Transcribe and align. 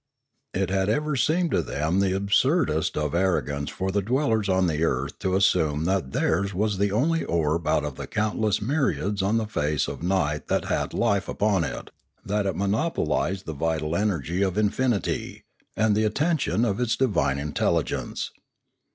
It 0.55 0.71
had 0.71 0.89
ever 0.89 1.15
seemed 1.15 1.51
to 1.51 1.61
them 1.61 1.99
the 1.99 2.13
absurdest 2.15 2.97
of 2.97 3.13
arrogance 3.13 3.69
for 3.69 3.91
the 3.91 4.01
dwellers 4.01 4.49
on 4.49 4.65
the 4.65 4.83
earth 4.83 5.19
to 5.19 5.35
assume 5.35 5.85
that 5.85 6.11
theirs 6.11 6.55
was 6.55 6.79
the 6.79 6.91
only 6.91 7.23
orb 7.23 7.67
out 7.67 7.85
of 7.85 7.97
the 7.97 8.07
countless 8.07 8.63
myriads 8.63 9.21
on 9.21 9.37
the 9.37 9.45
face 9.45 9.87
of 9.87 10.01
night 10.01 10.47
that 10.47 10.65
had 10.65 10.95
life 10.95 11.29
upon 11.29 11.63
it; 11.63 11.91
that 12.25 12.47
it 12.47 12.55
monopolised 12.55 13.45
the 13.45 13.53
vital 13.53 13.95
energy 13.95 14.41
of 14.41 14.57
in 14.57 14.71
finity, 14.71 15.43
and 15.77 15.95
the 15.95 16.05
attention 16.05 16.65
of 16.65 16.79
its 16.79 16.95
divine 16.95 17.37
intelligence. 17.37 18.31